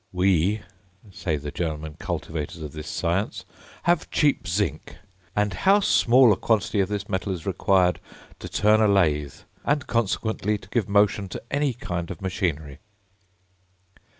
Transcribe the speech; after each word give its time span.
"We," 0.11 0.63
say 1.11 1.37
the 1.37 1.51
German 1.51 1.93
cultivators 1.99 2.63
of 2.63 2.71
this 2.71 2.87
science, 2.89 3.45
"have 3.83 4.09
cheap 4.09 4.47
zinc, 4.47 4.95
and, 5.35 5.53
how 5.53 5.79
small 5.79 6.33
a 6.33 6.35
quantity 6.35 6.79
of 6.79 6.89
this 6.89 7.07
metal 7.07 7.31
is 7.31 7.45
required 7.45 7.99
to 8.39 8.49
turn 8.49 8.81
a 8.81 8.87
lathe, 8.87 9.35
and 9.63 9.85
consequently 9.85 10.57
to 10.57 10.69
give 10.69 10.89
motion 10.89 11.27
to 11.29 11.43
any 11.51 11.73
kind 11.75 12.09
of 12.09 12.19
machinery!" 12.19 12.79